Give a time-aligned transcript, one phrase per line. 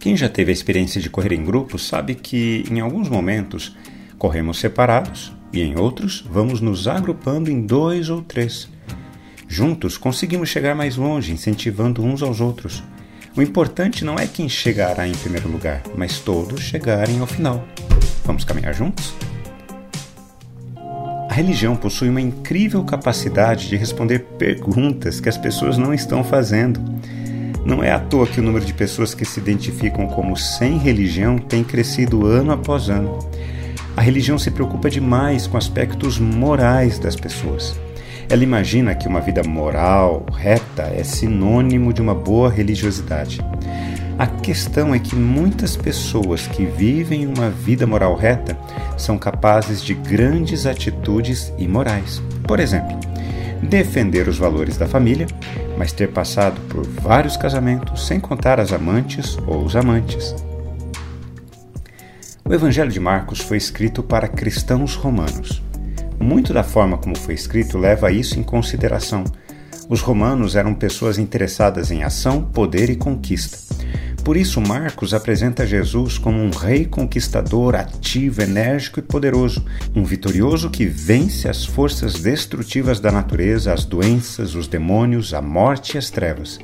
[0.00, 3.76] Quem já teve a experiência de correr em grupo sabe que, em alguns momentos,
[4.16, 8.66] corremos separados e, em outros, vamos nos agrupando em dois ou três.
[9.46, 12.82] Juntos conseguimos chegar mais longe, incentivando uns aos outros.
[13.36, 17.62] O importante não é quem chegará em primeiro lugar, mas todos chegarem ao final.
[18.24, 19.12] Vamos caminhar juntos?
[21.28, 26.80] A religião possui uma incrível capacidade de responder perguntas que as pessoas não estão fazendo.
[27.64, 31.38] Não é à toa que o número de pessoas que se identificam como sem religião
[31.38, 33.18] tem crescido ano após ano.
[33.96, 37.78] A religião se preocupa demais com aspectos morais das pessoas.
[38.28, 43.40] Ela imagina que uma vida moral, reta, é sinônimo de uma boa religiosidade.
[44.16, 48.56] A questão é que muitas pessoas que vivem uma vida moral reta
[48.96, 52.22] são capazes de grandes atitudes imorais.
[52.46, 53.09] Por exemplo,
[53.62, 55.26] defender os valores da família,
[55.76, 60.34] mas ter passado por vários casamentos, sem contar as amantes ou os amantes.
[62.44, 65.62] O Evangelho de Marcos foi escrito para cristãos romanos.
[66.18, 69.24] Muito da forma como foi escrito leva isso em consideração.
[69.88, 73.79] Os romanos eram pessoas interessadas em ação, poder e conquista.
[74.24, 80.70] Por isso, Marcos apresenta Jesus como um rei conquistador, ativo, enérgico e poderoso, um vitorioso
[80.70, 86.10] que vence as forças destrutivas da natureza, as doenças, os demônios, a morte e as
[86.10, 86.58] trevas.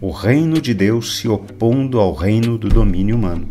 [0.00, 3.48] O reino de Deus se opondo ao reino do domínio humano.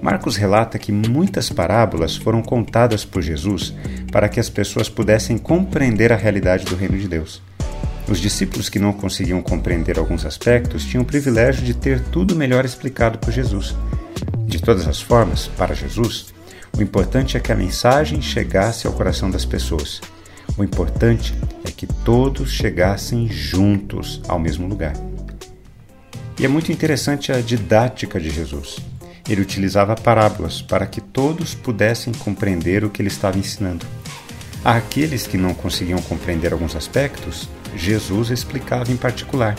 [0.00, 3.74] Marcos relata que muitas parábolas foram contadas por Jesus
[4.10, 7.40] para que as pessoas pudessem compreender a realidade do reino de Deus.
[8.08, 12.64] Os discípulos que não conseguiam compreender alguns aspectos tinham o privilégio de ter tudo melhor
[12.64, 13.74] explicado por Jesus.
[14.46, 16.26] De todas as formas, para Jesus,
[16.76, 20.00] o importante é que a mensagem chegasse ao coração das pessoas.
[20.56, 21.34] O importante
[21.66, 24.92] é que todos chegassem juntos ao mesmo lugar.
[26.38, 28.76] E é muito interessante a didática de Jesus.
[29.28, 33.86] Ele utilizava parábolas para que todos pudessem compreender o que ele estava ensinando.
[34.62, 39.56] Àqueles que não conseguiam compreender alguns aspectos, Jesus explicava em particular.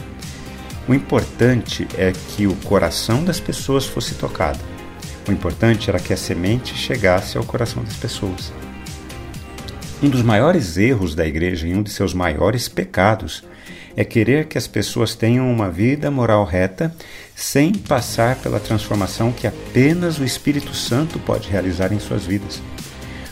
[0.87, 4.59] O importante é que o coração das pessoas fosse tocado.
[5.27, 8.53] O importante era que a semente chegasse ao coração das pessoas.
[10.03, 13.43] Um dos maiores erros da igreja e um de seus maiores pecados
[13.95, 16.93] é querer que as pessoas tenham uma vida moral reta
[17.35, 22.61] sem passar pela transformação que apenas o Espírito Santo pode realizar em suas vidas.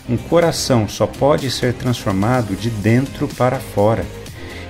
[0.10, 4.06] Um coração só pode ser transformado de dentro para fora,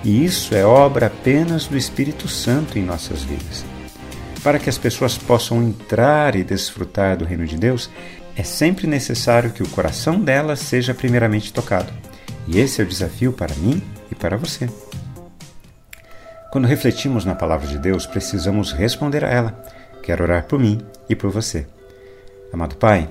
[0.03, 3.64] e isso é obra apenas do Espírito Santo em nossas vidas.
[4.44, 7.90] Para que as pessoas possam entrar e desfrutar do reino de Deus,
[8.36, 11.94] é sempre necessário que o coração delas seja primeiramente tocado.
[12.47, 13.81] E esse é o desafio para mim
[14.12, 14.69] e para você.
[16.52, 19.63] Quando refletimos na palavra de Deus, precisamos responder a ela.
[20.03, 21.66] Quero orar por mim e por você.
[22.52, 23.09] Amado Pai,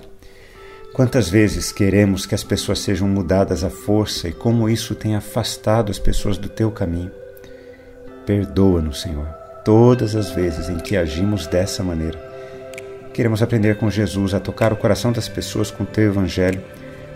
[0.92, 5.90] quantas vezes queremos que as pessoas sejam mudadas à força e como isso tem afastado
[5.90, 7.10] as pessoas do teu caminho?
[8.26, 9.26] Perdoa-nos, Senhor,
[9.64, 12.18] todas as vezes em que agimos dessa maneira.
[13.12, 16.62] Queremos aprender com Jesus a tocar o coração das pessoas com o teu evangelho,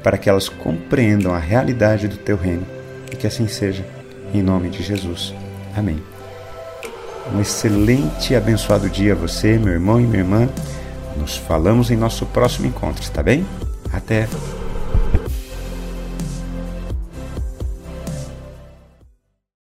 [0.02, 2.66] para que elas compreendam a realidade do teu reino
[3.10, 3.84] e que assim seja.
[4.34, 5.32] Em nome de Jesus.
[5.74, 6.02] Amém.
[7.34, 10.48] Um excelente e abençoado dia a você, meu irmão e minha irmã.
[11.18, 13.46] Nos falamos em nosso próximo encontro, está bem?
[13.92, 14.28] Até!